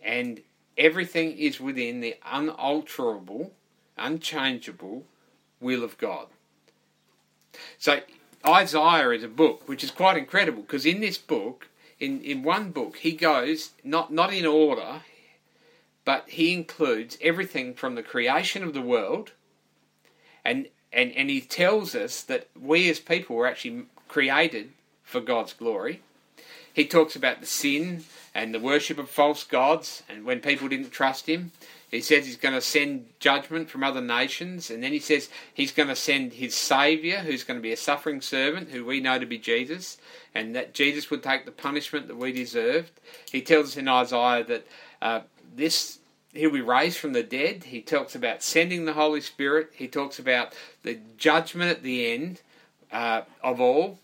And 0.05 0.43
everything 0.79 1.37
is 1.37 1.61
within 1.61 2.01
the 2.01 2.17
unalterable, 2.25 3.53
unchangeable 3.97 5.05
will 5.61 5.83
of 5.83 5.99
God. 5.99 6.29
So, 7.79 8.01
Isaiah 8.47 9.11
is 9.11 9.23
a 9.23 9.29
book 9.29 9.69
which 9.69 9.83
is 9.83 9.91
quite 9.91 10.17
incredible 10.17 10.63
because 10.63 10.85
in 10.85 11.01
this 11.01 11.17
book, 11.17 11.69
in, 11.99 12.21
in 12.21 12.43
one 12.43 12.71
book, 12.71 12.99
he 12.99 13.13
goes 13.13 13.71
not, 13.83 14.13
not 14.13 14.33
in 14.33 14.45
order, 14.45 15.01
but 16.05 16.29
he 16.29 16.53
includes 16.53 17.19
everything 17.21 17.75
from 17.75 17.95
the 17.95 18.03
creation 18.03 18.63
of 18.63 18.75
the 18.75 18.83
world, 18.83 19.33
and, 20.45 20.69
and, 20.93 21.13
and 21.13 21.31
he 21.31 21.41
tells 21.41 21.95
us 21.95 22.23
that 22.23 22.49
we 22.61 22.91
as 22.91 23.01
people 23.01 23.37
were 23.37 23.47
actually 23.47 23.87
created 24.09 24.71
for 25.03 25.21
God's 25.21 25.53
glory. 25.53 26.03
He 26.73 26.87
talks 26.87 27.15
about 27.15 27.41
the 27.41 27.47
sin 27.47 28.05
and 28.35 28.53
the 28.53 28.61
worship 28.61 28.99
of 28.99 29.09
false 29.09 29.45
gods, 29.45 30.03
and 30.09 30.25
when 30.25 30.41
people 30.41 30.69
didn't 30.69 30.91
trust 30.91 31.29
him. 31.29 31.53
He 31.89 32.01
says 32.01 32.27
he's 32.27 32.37
going 32.37 32.57
to 32.57 32.61
send 32.61 33.07
judgment 33.21 33.71
from 33.71 33.85
other 33.85 34.01
nations, 34.01 34.69
and 34.69 34.83
then 34.83 34.91
he 34.91 34.99
says 34.99 35.29
he's 35.55 35.71
going 35.71 35.89
to 35.89 35.95
send 35.95 36.33
his 36.33 36.57
Saviour, 36.57 37.19
who's 37.19 37.45
going 37.45 37.59
to 37.59 37.63
be 37.63 37.73
a 37.73 37.77
suffering 37.77 38.21
servant, 38.21 38.71
who 38.71 38.85
we 38.85 38.99
know 38.99 39.21
to 39.21 39.27
be 39.27 39.39
Jesus, 39.39 39.99
and 40.35 40.57
that 40.57 40.75
Jesus 40.75 41.09
would 41.11 41.23
take 41.23 41.45
the 41.45 41.53
punishment 41.53 42.09
that 42.09 42.17
we 42.17 42.33
deserved. 42.33 42.91
He 43.31 43.41
tells 43.41 43.69
us 43.69 43.77
in 43.77 43.87
Isaiah 43.87 44.43
that 44.43 44.67
uh, 45.01 45.21
this 45.55 45.99
he'll 46.33 46.51
be 46.51 46.61
raised 46.61 46.99
from 46.99 47.13
the 47.13 47.23
dead. 47.23 47.65
He 47.65 47.81
talks 47.81 48.15
about 48.15 48.43
sending 48.43 48.85
the 48.85 48.93
Holy 48.93 49.21
Spirit. 49.21 49.71
He 49.75 49.89
talks 49.89 50.19
about 50.19 50.53
the 50.83 50.99
judgment 51.17 51.71
at 51.71 51.83
the 51.83 52.13
end 52.13 52.43
uh, 52.93 53.23
of 53.43 53.61
all. 53.61 53.99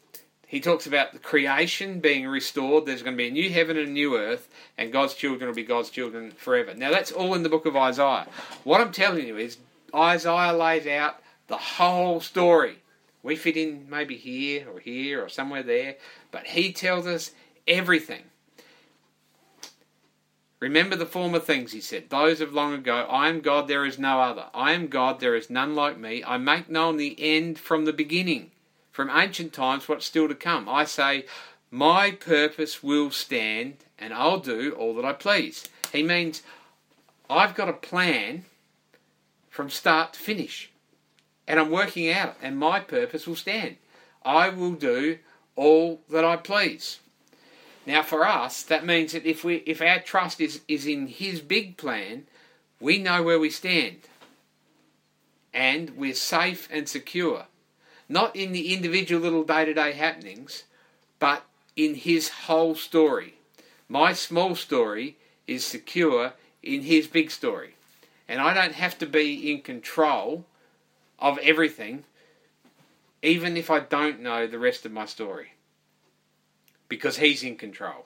He 0.46 0.58
talks 0.60 0.86
about 0.86 1.12
the 1.12 1.20
creation 1.20 2.00
being 2.00 2.26
restored. 2.26 2.84
There's 2.84 3.02
going 3.02 3.16
to 3.16 3.22
be 3.22 3.28
a 3.28 3.32
new 3.32 3.50
heaven 3.50 3.76
and 3.76 3.88
a 3.88 3.92
new 3.92 4.16
earth, 4.16 4.48
and 4.76 4.90
God's 4.90 5.14
children 5.14 5.48
will 5.48 5.54
be 5.54 5.62
God's 5.62 5.90
children 5.90 6.32
forever. 6.32 6.74
Now, 6.74 6.90
that's 6.90 7.12
all 7.12 7.34
in 7.34 7.44
the 7.44 7.48
book 7.48 7.66
of 7.66 7.76
Isaiah. 7.76 8.26
What 8.64 8.80
I'm 8.80 8.90
telling 8.90 9.28
you 9.28 9.36
is, 9.36 9.58
Isaiah 9.94 10.52
lays 10.52 10.88
out 10.88 11.20
the 11.46 11.56
whole 11.56 12.20
story. 12.20 12.78
We 13.22 13.36
fit 13.36 13.56
in 13.56 13.86
maybe 13.88 14.16
here 14.16 14.66
or 14.72 14.80
here 14.80 15.24
or 15.24 15.28
somewhere 15.28 15.62
there, 15.62 15.96
but 16.32 16.46
he 16.48 16.72
tells 16.72 17.06
us 17.06 17.30
everything. 17.68 18.24
Remember 20.60 20.94
the 20.94 21.06
former 21.06 21.40
things, 21.40 21.72
he 21.72 21.80
said, 21.80 22.10
those 22.10 22.40
of 22.40 22.52
long 22.52 22.74
ago. 22.74 23.06
I 23.08 23.28
am 23.28 23.40
God, 23.40 23.66
there 23.66 23.86
is 23.86 23.98
no 23.98 24.20
other. 24.20 24.46
I 24.54 24.72
am 24.72 24.88
God, 24.88 25.18
there 25.18 25.34
is 25.34 25.48
none 25.48 25.74
like 25.74 25.98
me. 25.98 26.22
I 26.22 26.36
make 26.36 26.68
known 26.68 26.98
the 26.98 27.16
end 27.18 27.58
from 27.58 27.86
the 27.86 27.92
beginning 27.92 28.50
from 28.92 29.10
ancient 29.10 29.52
times 29.52 29.88
what's 29.88 30.04
still 30.04 30.28
to 30.28 30.34
come. 30.34 30.68
I 30.68 30.84
say, 30.84 31.24
My 31.70 32.10
purpose 32.10 32.82
will 32.82 33.10
stand, 33.10 33.76
and 33.98 34.12
I'll 34.12 34.40
do 34.40 34.72
all 34.72 34.94
that 34.96 35.04
I 35.04 35.14
please. 35.14 35.68
He 35.92 36.02
means, 36.02 36.42
I've 37.28 37.54
got 37.54 37.68
a 37.68 37.72
plan 37.72 38.44
from 39.48 39.70
start 39.70 40.12
to 40.12 40.20
finish, 40.20 40.70
and 41.48 41.58
I'm 41.58 41.70
working 41.70 42.10
out, 42.10 42.36
and 42.42 42.58
my 42.58 42.80
purpose 42.80 43.26
will 43.26 43.36
stand. 43.36 43.76
I 44.22 44.50
will 44.50 44.72
do 44.72 45.18
all 45.56 46.02
that 46.10 46.24
I 46.24 46.36
please. 46.36 46.98
Now, 47.86 48.02
for 48.02 48.26
us, 48.26 48.62
that 48.64 48.84
means 48.84 49.12
that 49.12 49.24
if 49.24 49.42
we, 49.42 49.56
if 49.66 49.80
our 49.80 50.00
trust 50.00 50.40
is, 50.40 50.60
is 50.68 50.86
in 50.86 51.06
His 51.06 51.40
big 51.40 51.76
plan, 51.76 52.26
we 52.78 52.98
know 52.98 53.22
where 53.22 53.38
we 53.38 53.50
stand, 53.50 53.98
and 55.52 55.90
we're 55.96 56.14
safe 56.14 56.68
and 56.70 56.88
secure 56.88 57.46
not 58.10 58.34
in 58.34 58.50
the 58.50 58.74
individual 58.74 59.22
little 59.22 59.44
day 59.44 59.64
to 59.64 59.72
day 59.72 59.92
happenings, 59.92 60.64
but 61.20 61.44
in 61.76 61.94
his 61.94 62.28
whole 62.28 62.74
story. 62.74 63.34
My 63.88 64.12
small 64.12 64.56
story 64.56 65.16
is 65.46 65.64
secure 65.64 66.32
in 66.60 66.82
his 66.82 67.06
big 67.06 67.30
story. 67.30 67.76
And 68.28 68.40
I 68.40 68.52
don't 68.52 68.74
have 68.74 68.98
to 68.98 69.06
be 69.06 69.52
in 69.52 69.62
control 69.62 70.44
of 71.20 71.38
everything, 71.38 72.02
even 73.22 73.56
if 73.56 73.70
I 73.70 73.78
don't 73.78 74.20
know 74.20 74.46
the 74.46 74.58
rest 74.58 74.84
of 74.84 74.92
my 74.92 75.06
story, 75.06 75.52
because 76.90 77.16
he's 77.16 77.42
in 77.42 77.56
control. 77.56 78.04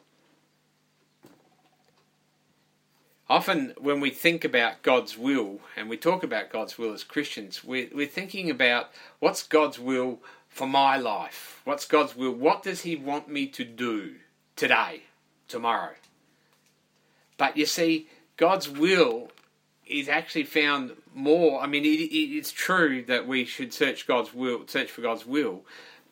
often 3.29 3.75
when 3.79 4.01
we 4.01 4.11
think 4.11 4.45
about 4.45 4.83
God's 4.83 5.17
will 5.17 5.61
and 5.77 5.89
we 5.89 5.97
talk 5.97 6.23
about 6.23 6.51
God's 6.51 6.79
will 6.79 6.93
as 6.93 7.05
Christians, 7.05 7.65
we're, 7.65 7.89
we're 7.93 8.07
thinking 8.07 8.51
about 8.51 8.91
what's 9.19 9.43
God's 9.43 9.79
will 9.79 10.21
for 10.49 10.67
my 10.67 10.97
life? 10.97 11.61
What's 11.65 11.87
God's 11.87 12.15
will? 12.15 12.33
What 12.33 12.63
does 12.63 12.83
He 12.83 12.97
want 12.97 13.29
me 13.29 13.47
to 13.49 13.65
do 13.65 14.17
today, 14.57 15.03
tomorrow? 15.49 15.95
But 17.37 17.57
you 17.57 17.67
see, 17.67 18.09
God's 18.37 18.69
will 18.69 19.31
is 19.87 20.09
actually 20.09 20.45
found 20.45 20.93
more. 21.13 21.61
I 21.61 21.67
mean, 21.67 21.85
it, 21.85 21.89
it, 21.89 22.37
it's 22.37 22.53
true 22.53 23.05
that 23.07 23.27
we 23.27 23.45
should 23.45 23.73
search 23.73 24.07
God's 24.07 24.33
will, 24.33 24.67
search 24.67 24.91
for 24.91 25.03
God's 25.03 25.27
will, 25.27 25.65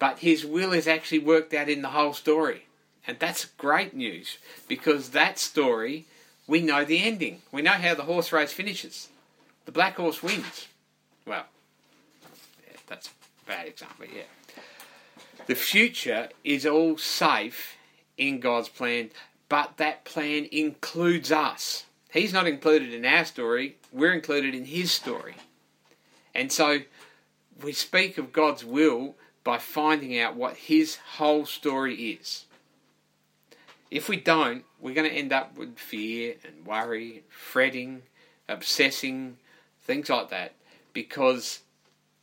but 0.02 0.18
His 0.18 0.44
will 0.44 0.73
is 0.73 0.88
actually 0.88 1.21
worked 1.21 1.54
out 1.54 1.68
in 1.68 1.80
the 1.80 1.90
whole 1.90 2.12
story. 2.12 2.66
And 3.06 3.21
that's 3.21 3.44
great 3.44 3.94
news 3.94 4.37
because 4.66 5.11
that 5.11 5.38
story 5.38 6.06
we 6.49 6.61
know 6.61 6.85
the 6.85 7.04
ending. 7.04 7.40
We 7.52 7.62
know 7.62 7.71
how 7.71 7.94
the 7.94 8.02
horse 8.02 8.32
race 8.32 8.52
finishes. 8.52 9.11
The 9.64 9.71
black 9.71 9.94
horse 9.94 10.21
wins. 10.21 10.66
Well, 11.25 11.44
yeah, 12.66 12.78
that's 12.88 13.11
a 13.11 13.49
bad 13.49 13.68
example, 13.68 14.06
yeah. 14.12 14.23
The 15.47 15.54
future 15.54 16.30
is 16.42 16.66
all 16.66 16.99
safe 16.99 17.76
in 18.18 18.40
God's 18.40 18.71
plan, 18.71 19.11
but 19.49 19.76
that 19.76 20.02
plan 20.04 20.49
includes 20.50 21.30
us. 21.30 21.85
He's 22.12 22.32
not 22.32 22.49
included 22.49 22.92
in 22.92 23.04
our 23.04 23.25
story, 23.25 23.76
we're 23.92 24.14
included 24.14 24.52
in 24.52 24.64
His 24.64 24.90
story. 24.90 25.37
And 26.35 26.50
so 26.50 26.80
we 27.62 27.73
speak 27.73 28.18
of 28.18 28.32
God's 28.32 28.64
will 28.64 29.14
by 29.44 29.58
finding 29.58 30.18
out 30.18 30.37
what 30.37 30.56
His 30.56 30.96
whole 31.16 31.46
story 31.46 31.94
is. 31.94 32.46
If 33.90 34.08
we 34.08 34.16
don't, 34.16 34.64
we're 34.80 34.94
going 34.94 35.11
to 35.11 35.16
end 35.16 35.32
up 35.32 35.58
with 35.58 35.76
fear 35.78 36.37
and 36.44 36.66
worry, 36.66 37.25
fretting, 37.28 38.02
obsessing, 38.49 39.37
things 39.82 40.08
like 40.08 40.30
that, 40.30 40.52
because 40.92 41.61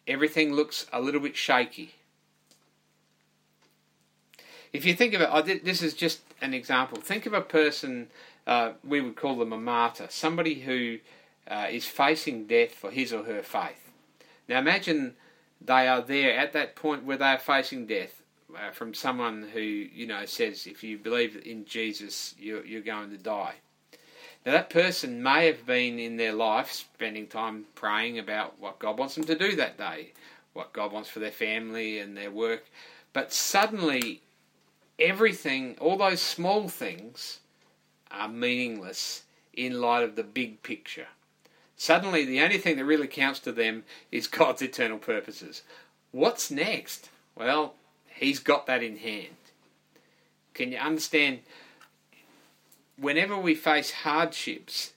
everything 0.07 0.53
looks 0.53 0.88
a 0.91 0.99
little 0.99 1.21
bit 1.21 1.35
shaky. 1.38 1.93
If 4.73 4.85
you 4.85 4.93
think 4.93 5.13
of 5.13 5.21
it, 5.47 5.65
this 5.65 5.81
is 5.81 5.93
just 5.93 6.21
an 6.41 6.53
example. 6.53 6.99
Think 6.99 7.25
of 7.25 7.33
a 7.33 7.41
person, 7.41 8.07
uh, 8.47 8.73
we 8.83 9.01
would 9.01 9.15
call 9.15 9.35
them 9.35 9.53
a 9.53 9.57
martyr, 9.57 10.07
somebody 10.09 10.55
who 10.55 10.99
uh, 11.47 11.67
is 11.69 11.85
facing 11.85 12.45
death 12.45 12.71
for 12.71 12.91
his 12.91 13.11
or 13.11 13.23
her 13.23 13.41
faith. 13.41 13.91
Now 14.47 14.59
imagine 14.59 15.15
they 15.62 15.88
are 15.88 16.01
there 16.01 16.38
at 16.38 16.54
that 16.54 16.75
point 16.75 17.04
where 17.04 17.18
they 17.18 17.25
are 17.25 17.38
facing 17.38 17.86
death 17.86 18.22
uh, 18.56 18.72
from 18.72 18.94
someone 18.94 19.48
who 19.54 19.60
you 19.60 20.08
know 20.08 20.25
says 20.25 20.66
if 20.66 20.84
you 20.84 20.98
believe 20.98 21.42
in 21.46 21.66
Jesus, 21.66 22.36
you're, 22.39 22.66
you're 22.66 22.82
going 22.82 23.10
to 23.12 23.18
die. 23.18 23.56
Now 24.46 24.54
that 24.54 24.70
person 24.70 25.22
may 25.22 25.48
have 25.48 25.66
been 25.66 26.00
in 26.00 26.18
their 26.18 26.34
life 26.34 26.72
spending 26.72 27.28
time 27.28 27.66
praying 27.75 28.20
about 28.20 28.60
what 28.60 28.80
God 28.80 28.98
wants 28.98 29.16
them 29.16 29.25
to 29.25 29.38
do 29.38 29.56
that 29.58 29.78
day, 29.78 30.13
what 30.54 30.74
God 30.74 30.92
wants 30.92 31.10
for 31.10 31.20
their 31.20 31.32
family 31.32 32.00
and 32.00 32.16
their 32.16 32.32
work, 32.32 32.66
but 33.13 33.34
suddenly 33.34 34.22
everything, 34.98 35.75
all 35.80 35.98
those 35.98 36.22
small 36.22 36.68
things, 36.68 37.39
are 38.12 38.28
meaningless 38.28 39.24
in 39.54 39.82
light 39.82 40.04
of 40.04 40.16
the 40.16 40.24
big 40.24 40.63
picture. 40.63 41.08
Suddenly, 41.79 42.25
the 42.25 42.41
only 42.41 42.59
thing 42.59 42.77
that 42.77 42.86
really 42.86 43.07
counts 43.07 43.39
to 43.39 43.51
them 43.51 43.86
is 44.12 44.27
God's 44.39 44.62
eternal 44.62 45.00
purposes. 45.00 45.63
What's 46.12 46.51
next? 46.51 47.09
Well, 47.36 47.74
He's 48.07 48.39
got 48.39 48.67
that 48.67 48.83
in 48.83 48.98
hand. 48.98 49.36
Can 50.53 50.71
you 50.74 50.77
understand? 50.77 51.39
whenever 53.00 53.38
we 53.38 53.55
face 53.55 53.91
hardships, 53.91 54.93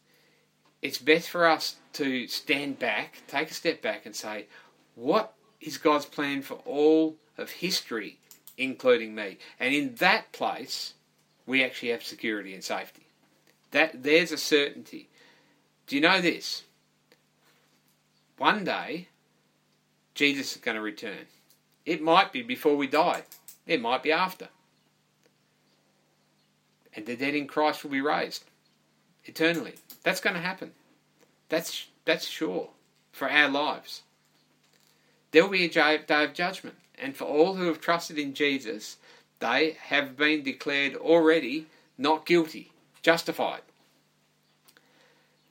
it's 0.81 0.99
best 0.99 1.29
for 1.29 1.47
us 1.47 1.77
to 1.95 2.27
stand 2.27 2.79
back, 2.79 3.23
take 3.29 3.51
a 3.51 3.55
step 3.55 3.83
back, 3.83 4.05
and 4.07 4.15
say, 4.17 4.47
What 4.95 5.33
is 5.61 5.79
God's 5.79 6.07
plan 6.07 6.43
for 6.43 6.55
all 6.67 7.17
of 7.39 7.51
history, 7.51 8.19
including 8.57 9.15
me? 9.15 9.39
And 9.61 9.75
in 9.75 9.95
that 9.97 10.33
place, 10.33 10.95
we 11.47 11.63
actually 11.63 11.91
have 11.91 12.03
security 12.03 12.55
and 12.55 12.65
safety. 12.65 13.07
That 13.71 14.03
there's 14.03 14.33
a 14.33 14.39
certainty. 14.39 15.09
Do 15.87 15.97
you 15.97 16.03
know 16.03 16.21
this? 16.21 16.65
One 18.43 18.65
day, 18.65 19.07
Jesus 20.15 20.57
is 20.57 20.61
going 20.61 20.75
to 20.75 20.81
return. 20.81 21.27
It 21.87 22.03
might 22.03 22.33
be 22.33 22.43
before 22.43 22.77
we 22.77 22.89
die. 22.89 23.23
It 23.69 23.81
might 23.81 24.03
be 24.03 24.11
after. 24.11 24.49
And 26.93 27.07
the 27.07 27.15
dead 27.15 27.37
in 27.37 27.47
Christ 27.47 27.85
will 27.85 27.93
be 27.93 28.01
raised 28.01 28.43
eternally. 29.27 29.75
That's 30.03 30.21
going 30.21 30.35
to 30.35 30.43
happen. 30.43 30.73
That's 31.51 31.87
that's 32.05 32.27
sure 32.27 32.71
for 33.13 33.31
our 33.31 33.49
lives. 33.49 34.03
There 35.31 35.45
will 35.45 35.53
be 35.53 35.67
a 35.67 35.69
day 35.69 36.03
of 36.09 36.35
judgment, 36.35 36.79
and 36.99 37.17
for 37.17 37.27
all 37.27 37.55
who 37.55 37.67
have 37.67 37.81
trusted 37.81 38.19
in 38.19 38.35
Jesus, 38.35 38.97
they 39.39 39.77
have 39.83 40.17
been 40.17 40.43
declared 40.43 40.97
already 40.97 41.67
not 41.97 42.27
guilty, 42.27 42.73
justified. 43.03 43.63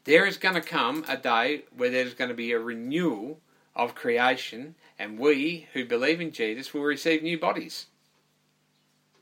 There 0.04 0.26
is 0.26 0.38
going 0.38 0.56
to 0.56 0.62
come 0.62 1.06
a 1.08 1.18
day 1.18 1.64
where 1.76 1.90
there's 1.90 2.14
going 2.14 2.30
to 2.30 2.36
be 2.36 2.52
a 2.52 2.60
renewal 2.60 3.40
of 3.76 3.96
creation, 3.96 4.76
and 4.98 5.20
we 5.20 5.68
who 5.74 5.86
believe 5.86 6.20
in 6.20 6.32
Jesus 6.32 6.74
will 6.74 6.82
receive 6.82 7.24
new 7.24 7.40
bodies. 7.40 7.86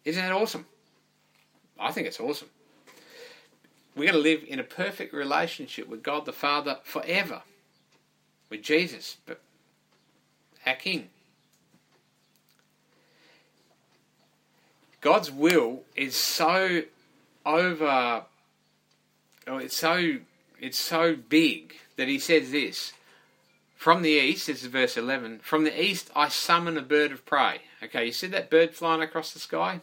Isn't 0.05 0.23
that 0.23 0.31
awesome? 0.31 0.65
I 1.79 1.91
think 1.91 2.07
it's 2.07 2.19
awesome. 2.19 2.49
We're 3.95 4.11
going 4.11 4.23
to 4.23 4.29
live 4.29 4.43
in 4.47 4.59
a 4.59 4.63
perfect 4.63 5.13
relationship 5.13 5.89
with 5.89 6.03
God 6.03 6.25
the 6.25 6.31
Father 6.33 6.79
forever, 6.83 7.41
with 8.49 8.61
Jesus, 8.61 9.17
but 9.25 9.41
our 10.65 10.75
King. 10.75 11.09
God's 15.01 15.31
will 15.31 15.83
is 15.95 16.15
so 16.15 16.83
over, 17.45 18.23
oh, 19.47 19.57
it's 19.57 19.75
so 19.75 20.17
it's 20.59 20.77
so 20.77 21.15
big 21.15 21.75
that 21.95 22.07
He 22.07 22.19
says 22.19 22.51
this. 22.51 22.93
From 23.75 24.01
the 24.01 24.09
east, 24.09 24.47
this 24.47 24.61
is 24.61 24.67
verse 24.67 24.97
11, 24.97 25.39
from 25.39 25.63
the 25.63 25.81
east 25.81 26.11
I 26.13 26.27
summon 26.27 26.77
a 26.77 26.81
bird 26.81 27.13
of 27.13 27.25
prey. 27.25 27.61
Okay, 27.81 28.07
you 28.07 28.11
see 28.11 28.27
that 28.27 28.49
bird 28.49 28.75
flying 28.75 29.01
across 29.01 29.31
the 29.31 29.39
sky? 29.39 29.79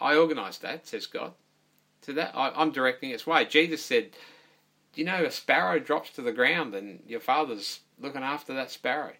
I 0.00 0.14
organised 0.14 0.62
that, 0.62 0.86
says 0.86 1.06
God. 1.06 1.32
To 2.02 2.12
that, 2.12 2.30
I, 2.36 2.52
I'm 2.54 2.70
directing 2.70 3.10
its 3.10 3.26
way. 3.26 3.44
Jesus 3.44 3.84
said, 3.84 4.10
you 4.98 5.04
know 5.04 5.24
a 5.24 5.30
sparrow 5.30 5.78
drops 5.78 6.10
to 6.10 6.22
the 6.22 6.32
ground 6.32 6.74
and 6.74 7.02
your 7.06 7.20
father's 7.20 7.80
looking 8.00 8.22
after 8.22 8.52
that 8.54 8.70
sparrow? 8.70 9.12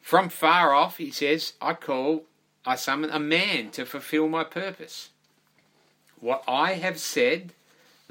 From 0.00 0.28
far 0.28 0.74
off, 0.74 0.98
he 0.98 1.10
says, 1.10 1.54
I 1.62 1.74
call, 1.74 2.24
I 2.66 2.76
summon 2.76 3.10
a 3.10 3.18
man 3.18 3.70
to 3.70 3.86
fulfill 3.86 4.28
my 4.28 4.44
purpose. 4.44 5.10
What 6.20 6.44
I 6.46 6.74
have 6.74 6.98
said, 6.98 7.54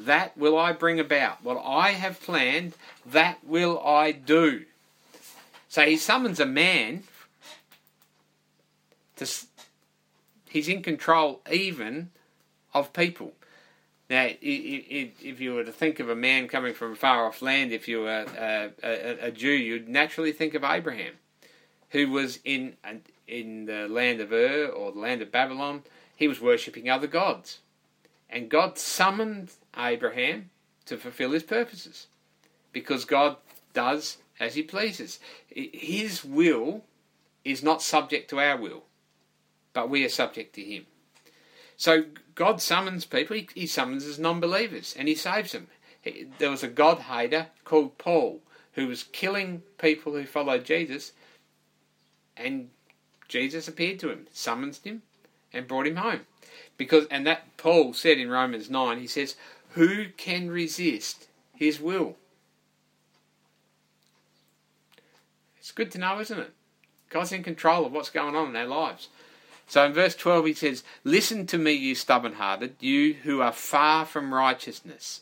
that 0.06 0.38
will 0.38 0.58
I 0.58 0.74
bring 0.74 1.00
about. 1.00 1.44
What 1.44 1.62
I 1.64 1.92
have 1.92 2.22
planned, 2.22 2.74
that 3.06 3.40
will 3.44 3.80
I 3.86 4.12
do. 4.12 4.66
So 5.70 5.84
he 5.84 5.98
summons 5.98 6.40
a 6.40 6.46
man 6.46 7.04
to, 9.18 9.28
he's 10.50 10.68
in 10.68 10.84
control 10.84 11.42
even 11.50 12.12
of 12.74 12.94
people. 12.94 13.34
Now, 14.10 14.28
if 14.42 15.40
you 15.40 15.54
were 15.54 15.64
to 15.64 15.72
think 15.72 16.02
of 16.02 16.10
a 16.10 16.16
man 16.16 16.50
coming 16.50 16.74
from 16.74 16.92
a 16.92 16.96
far 16.96 17.26
off 17.26 17.42
land, 17.42 17.72
if 17.72 17.88
you 17.88 18.02
were 18.02 18.26
uh, 18.38 18.68
a, 18.84 19.24
a, 19.24 19.28
a 19.28 19.32
Jew, 19.32 19.52
you'd 19.52 19.88
naturally 19.88 20.34
think 20.34 20.54
of 20.54 20.66
Abraham, 20.66 21.14
who 21.92 22.10
was 22.10 22.40
in 22.44 22.76
in 23.26 23.68
the 23.68 23.88
land 23.88 24.20
of 24.20 24.34
Ur 24.34 24.66
or 24.66 24.92
the 24.92 25.00
land 25.00 25.22
of 25.22 25.32
Babylon. 25.32 25.84
He 26.14 26.28
was 26.28 26.42
worshipping 26.42 26.90
other 26.90 27.08
gods, 27.08 27.60
and 28.30 28.50
God 28.50 28.78
summoned 28.78 29.52
Abraham 29.78 30.50
to 30.86 30.98
fulfill 30.98 31.32
His 31.32 31.44
purposes, 31.44 32.08
because 32.72 33.06
God 33.06 33.38
does 33.74 34.18
as 34.40 34.56
He 34.56 34.64
pleases. 34.64 35.20
His 35.48 36.24
will 36.24 36.84
is 37.44 37.64
not 37.64 37.82
subject 37.82 38.30
to 38.30 38.40
our 38.40 38.58
will 38.58 38.84
but 39.74 39.90
we 39.90 40.06
are 40.06 40.10
subject 40.10 40.54
to 40.56 40.64
him. 40.64 40.86
So 41.78 42.06
God 42.36 42.62
summons 42.62 43.06
people, 43.06 43.38
he, 43.56 43.68
summons 43.68 44.20
non 44.20 44.40
believers, 44.40 44.96
and 44.98 45.08
he 45.08 45.16
saves 45.16 45.52
them. 45.52 45.68
He, 46.02 46.28
there 46.38 46.52
was 46.52 46.64
a 46.64 46.68
God 46.68 47.00
hater 47.00 47.48
called 47.64 47.98
Paul 47.98 48.42
who 48.74 48.88
was 48.88 49.04
killing 49.04 49.64
people 49.78 50.14
who 50.14 50.26
followed 50.26 50.64
Jesus, 50.64 51.14
and 52.38 52.70
Jesus 53.28 53.68
appeared 53.68 54.00
to 54.00 54.10
him, 54.10 54.28
summoned 54.32 54.80
him, 54.84 55.02
and 55.52 55.68
brought 55.68 55.88
him 55.88 55.98
home. 55.98 56.22
Because 56.78 57.06
and 57.08 57.26
that 57.28 57.58
Paul 57.58 57.94
said 57.94 58.18
in 58.18 58.30
Romans 58.30 58.70
nine, 58.70 59.00
he 59.00 59.08
says, 59.08 59.36
Who 59.74 60.08
can 60.18 60.50
resist 60.50 61.28
his 61.54 61.80
will? 61.80 62.18
It's 65.58 65.72
good 65.72 65.92
to 65.92 65.98
know, 65.98 66.20
isn't 66.20 66.40
it? 66.40 66.54
God's 67.10 67.32
in 67.32 67.44
control 67.44 67.86
of 67.86 67.92
what's 67.92 68.10
going 68.10 68.36
on 68.36 68.50
in 68.50 68.56
our 68.56 68.66
lives. 68.66 69.10
So 69.68 69.86
in 69.86 69.94
verse 69.94 70.16
12 70.16 70.46
he 70.48 70.54
says, 70.54 70.84
Listen 71.04 71.46
to 71.48 71.58
me, 71.58 71.72
you 71.72 71.96
stubborn 71.96 72.34
hearted, 72.34 72.76
you 72.80 73.14
who 73.14 73.42
are 73.42 73.54
far 73.54 74.06
from 74.06 74.34
righteousness. 74.34 75.22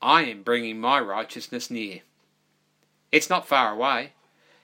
I 0.00 0.22
am 0.24 0.42
bringing 0.42 0.80
my 0.80 1.00
righteousness 1.00 1.70
near. 1.70 2.00
It's 3.12 3.28
not 3.28 3.46
far 3.46 3.72
away, 3.72 4.12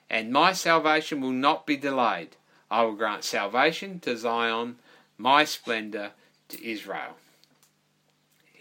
and 0.09 0.33
my 0.33 0.53
salvation 0.53 1.20
will 1.20 1.31
not 1.31 1.66
be 1.66 1.77
delayed. 1.77 2.37
I 2.70 2.83
will 2.85 2.94
grant 2.94 3.25
salvation 3.25 4.01
to 4.01 4.16
Zion, 4.16 4.77
my 5.18 5.44
splendour 5.44 6.12
to 6.48 6.66
Israel. 6.66 7.16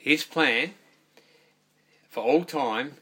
His 0.01 0.23
plan 0.23 0.73
for 2.09 2.23
all 2.23 2.43
time 2.43 2.93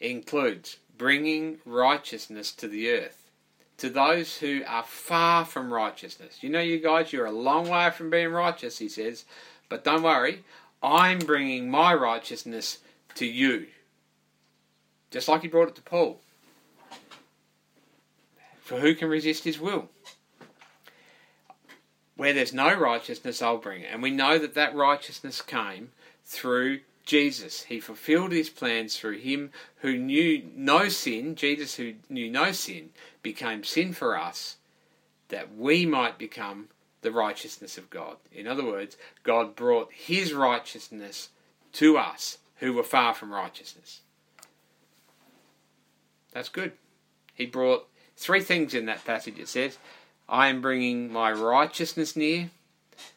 includes 0.00 0.76
bringing 0.98 1.56
righteousness 1.64 2.52
to 2.52 2.68
the 2.68 2.90
earth 2.90 3.30
to 3.78 3.88
those 3.88 4.36
who 4.36 4.60
are 4.66 4.82
far 4.82 5.46
from 5.46 5.72
righteousness. 5.72 6.42
You 6.42 6.50
know, 6.50 6.60
you 6.60 6.78
guys, 6.78 7.10
you're 7.10 7.24
a 7.24 7.32
long 7.32 7.70
way 7.70 7.90
from 7.90 8.10
being 8.10 8.28
righteous, 8.28 8.76
he 8.76 8.90
says, 8.90 9.24
but 9.70 9.82
don't 9.82 10.02
worry, 10.02 10.44
I'm 10.82 11.20
bringing 11.20 11.70
my 11.70 11.94
righteousness 11.94 12.80
to 13.14 13.24
you. 13.24 13.68
Just 15.10 15.28
like 15.28 15.40
he 15.40 15.48
brought 15.48 15.68
it 15.68 15.76
to 15.76 15.82
Paul. 15.82 16.20
For 18.60 18.78
who 18.78 18.94
can 18.94 19.08
resist 19.08 19.44
his 19.44 19.58
will? 19.58 19.88
Where 22.14 22.34
there's 22.34 22.52
no 22.52 22.74
righteousness, 22.74 23.40
I'll 23.40 23.56
bring 23.56 23.80
it. 23.80 23.88
And 23.90 24.02
we 24.02 24.10
know 24.10 24.38
that 24.38 24.54
that 24.54 24.74
righteousness 24.74 25.40
came 25.40 25.92
through 26.24 26.80
Jesus. 27.04 27.64
He 27.64 27.80
fulfilled 27.80 28.32
his 28.32 28.48
plans 28.48 28.96
through 28.96 29.18
him 29.18 29.50
who 29.78 29.96
knew 29.96 30.42
no 30.54 30.88
sin, 30.88 31.34
Jesus 31.34 31.76
who 31.76 31.94
knew 32.08 32.30
no 32.30 32.52
sin, 32.52 32.90
became 33.22 33.64
sin 33.64 33.92
for 33.92 34.18
us 34.18 34.56
that 35.32 35.56
we 35.56 35.86
might 35.86 36.18
become 36.18 36.68
the 37.00 37.10
righteousness 37.10 37.78
of 37.78 37.90
God. 37.90 38.16
In 38.30 38.46
other 38.46 38.64
words, 38.64 38.96
God 39.22 39.56
brought 39.56 39.90
his 39.92 40.32
righteousness 40.32 41.30
to 41.72 41.96
us 41.96 42.38
who 42.56 42.74
were 42.74 42.82
far 42.82 43.14
from 43.14 43.32
righteousness. 43.32 44.02
That's 46.32 46.50
good. 46.50 46.72
He 47.34 47.46
brought 47.46 47.88
three 48.16 48.40
things 48.40 48.74
in 48.74 48.86
that 48.86 49.04
passage. 49.04 49.38
It 49.38 49.48
says, 49.48 49.78
I 50.28 50.48
am 50.48 50.60
bringing 50.60 51.12
my 51.12 51.32
righteousness 51.32 52.14
near, 52.14 52.50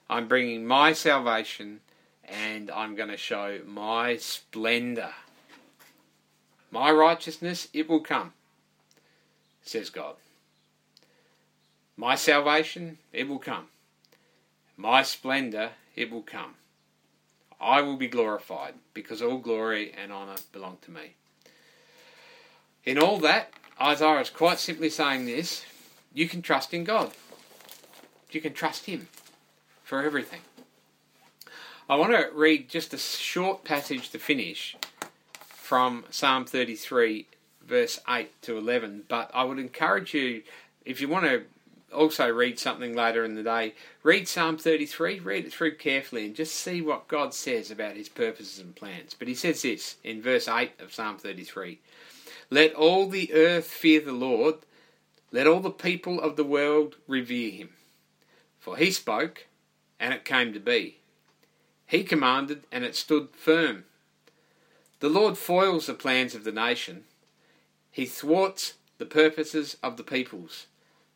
I'm 0.09 0.27
bringing 0.27 0.65
my 0.65 0.93
salvation, 0.93 1.81
and 2.27 2.71
I'm 2.71 2.95
going 2.95 3.09
to 3.09 3.17
show 3.17 3.59
my 3.65 4.17
splendor. 4.17 5.11
My 6.71 6.91
righteousness, 6.91 7.67
it 7.73 7.87
will 7.87 8.01
come, 8.01 8.33
says 9.63 9.89
God. 9.89 10.15
My 11.97 12.15
salvation, 12.15 12.97
it 13.13 13.27
will 13.27 13.39
come. 13.39 13.67
My 14.75 15.03
splendor, 15.03 15.71
it 15.95 16.11
will 16.11 16.21
come. 16.21 16.55
I 17.61 17.81
will 17.81 17.95
be 17.95 18.07
glorified 18.07 18.73
because 18.93 19.21
all 19.21 19.37
glory 19.37 19.93
and 19.97 20.11
honour 20.11 20.35
belong 20.51 20.77
to 20.81 20.91
me. 20.91 21.13
In 22.83 22.99
all 22.99 23.17
that, 23.19 23.53
Isaiah 23.79 24.19
is 24.19 24.29
quite 24.29 24.59
simply 24.59 24.89
saying 24.89 25.25
this 25.25 25.65
you 26.13 26.27
can 26.27 26.41
trust 26.41 26.73
in 26.73 26.83
God. 26.83 27.11
You 28.31 28.41
can 28.41 28.53
trust 28.53 28.85
Him 28.85 29.07
for 29.83 30.03
everything. 30.03 30.41
I 31.87 31.97
want 31.97 32.13
to 32.13 32.31
read 32.33 32.67
just 32.67 32.95
a 32.95 32.97
short 32.97 33.63
passage 33.63 34.09
to 34.09 34.17
finish 34.17 34.75
from 35.37 36.03
Psalm 36.09 36.43
33, 36.43 37.27
verse 37.63 37.99
8 38.09 38.41
to 38.41 38.57
11. 38.57 39.03
But 39.07 39.29
I 39.35 39.43
would 39.43 39.59
encourage 39.59 40.15
you, 40.15 40.41
if 40.83 40.99
you 40.99 41.07
want 41.07 41.25
to 41.25 41.43
also 41.93 42.27
read 42.27 42.57
something 42.57 42.95
later 42.95 43.23
in 43.23 43.35
the 43.35 43.43
day, 43.43 43.75
read 44.01 44.27
Psalm 44.27 44.57
33, 44.57 45.19
read 45.19 45.45
it 45.45 45.53
through 45.53 45.75
carefully, 45.75 46.25
and 46.25 46.35
just 46.35 46.55
see 46.55 46.81
what 46.81 47.07
God 47.07 47.35
says 47.35 47.69
about 47.69 47.95
his 47.95 48.09
purposes 48.09 48.57
and 48.57 48.75
plans. 48.75 49.13
But 49.13 49.27
he 49.27 49.35
says 49.35 49.61
this 49.61 49.97
in 50.03 50.23
verse 50.23 50.47
8 50.47 50.71
of 50.79 50.91
Psalm 50.91 51.19
33 51.19 51.77
Let 52.49 52.73
all 52.73 53.07
the 53.07 53.31
earth 53.31 53.67
fear 53.67 54.01
the 54.01 54.11
Lord, 54.11 54.55
let 55.31 55.45
all 55.45 55.59
the 55.59 55.69
people 55.69 56.19
of 56.19 56.35
the 56.35 56.43
world 56.43 56.95
revere 57.07 57.51
him. 57.51 57.69
For 58.59 58.75
he 58.75 58.89
spoke, 58.89 59.45
and 59.99 60.15
it 60.15 60.25
came 60.25 60.51
to 60.51 60.59
be. 60.59 60.97
He 61.85 62.03
commanded, 62.03 62.63
and 62.71 62.83
it 62.83 62.95
stood 62.95 63.29
firm. 63.33 63.85
The 64.99 65.09
Lord 65.09 65.37
foils 65.37 65.85
the 65.85 65.93
plans 65.93 66.33
of 66.33 66.43
the 66.43 66.51
nation, 66.51 67.03
he 67.91 68.05
thwarts 68.05 68.73
the 68.97 69.05
purposes 69.05 69.77
of 69.81 69.95
the 69.95 70.03
peoples. 70.03 70.67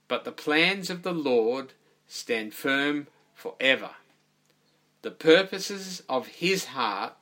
But 0.08 0.24
the 0.24 0.32
plans 0.32 0.90
of 0.90 1.04
the 1.04 1.14
Lord 1.14 1.74
stand 2.08 2.54
firm 2.54 3.08
forever. 3.34 3.92
The 5.02 5.12
purposes 5.12 6.04
of 6.08 6.28
his 6.28 6.66
heart 6.66 7.14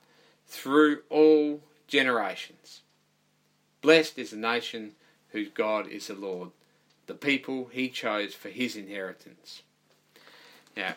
through 0.46 1.02
all 1.10 1.60
generations. 1.86 2.82
Blessed 3.82 4.18
is 4.18 4.30
the 4.30 4.36
nation 4.36 4.92
whose 5.30 5.48
God 5.48 5.88
is 5.88 6.06
the 6.06 6.14
Lord, 6.14 6.50
the 7.06 7.14
people 7.14 7.68
he 7.72 7.88
chose 7.88 8.34
for 8.34 8.48
his 8.48 8.76
inheritance. 8.76 9.62
Now, 10.76 10.94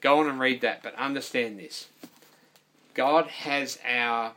go 0.00 0.20
on 0.20 0.28
and 0.28 0.40
read 0.40 0.60
that, 0.62 0.82
but 0.82 0.94
understand 0.96 1.58
this. 1.58 1.88
God 2.94 3.26
has 3.28 3.78
our 3.86 4.32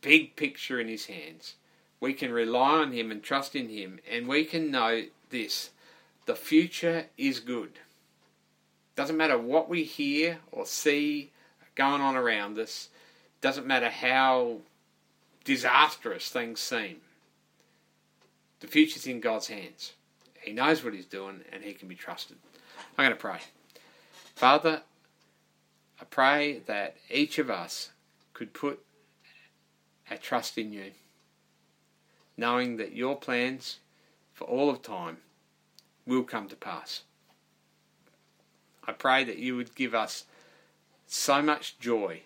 big 0.00 0.36
picture 0.36 0.80
in 0.80 0.88
his 0.88 1.06
hands. 1.06 1.54
We 2.00 2.12
can 2.12 2.32
rely 2.32 2.80
on 2.80 2.92
him 2.92 3.10
and 3.10 3.22
trust 3.22 3.56
in 3.56 3.68
him, 3.68 3.98
and 4.10 4.28
we 4.28 4.44
can 4.44 4.70
know 4.70 5.04
this 5.30 5.70
the 6.26 6.36
future 6.36 7.06
is 7.16 7.40
good. 7.40 7.78
Doesn't 8.96 9.16
matter 9.16 9.38
what 9.38 9.68
we 9.68 9.84
hear 9.84 10.38
or 10.52 10.66
see 10.66 11.30
going 11.74 12.02
on 12.02 12.16
around 12.16 12.58
us, 12.58 12.90
doesn't 13.40 13.66
matter 13.66 13.88
how 13.88 14.58
disastrous 15.44 16.28
things 16.28 16.60
seem. 16.60 16.96
The 18.60 18.66
future's 18.66 19.06
in 19.06 19.20
God's 19.20 19.46
hands. 19.46 19.92
He 20.42 20.52
knows 20.52 20.84
what 20.84 20.92
He's 20.92 21.06
doing 21.06 21.40
and 21.52 21.62
He 21.62 21.72
can 21.72 21.88
be 21.88 21.94
trusted. 21.94 22.36
I'm 22.98 23.04
going 23.04 23.16
to 23.16 23.16
pray. 23.16 23.38
Father, 24.38 24.82
I 26.00 26.04
pray 26.04 26.60
that 26.66 26.94
each 27.10 27.40
of 27.40 27.50
us 27.50 27.90
could 28.34 28.54
put 28.54 28.78
our 30.08 30.16
trust 30.16 30.56
in 30.56 30.72
you, 30.72 30.92
knowing 32.36 32.76
that 32.76 32.94
your 32.94 33.16
plans 33.16 33.78
for 34.32 34.44
all 34.44 34.70
of 34.70 34.80
time 34.80 35.16
will 36.06 36.22
come 36.22 36.46
to 36.50 36.54
pass. 36.54 37.02
I 38.86 38.92
pray 38.92 39.24
that 39.24 39.38
you 39.38 39.56
would 39.56 39.74
give 39.74 39.92
us 39.92 40.26
so 41.08 41.42
much 41.42 41.76
joy 41.80 42.20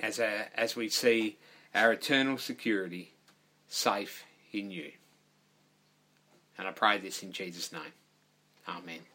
as, 0.00 0.18
a, 0.18 0.48
as 0.58 0.74
we 0.74 0.88
see 0.88 1.36
our 1.72 1.92
eternal 1.92 2.36
security 2.36 3.12
safe 3.68 4.24
in 4.52 4.72
you. 4.72 4.90
And 6.58 6.66
I 6.66 6.72
pray 6.72 6.98
this 6.98 7.22
in 7.22 7.30
Jesus' 7.30 7.72
name. 7.72 7.92
Amen. 8.68 9.13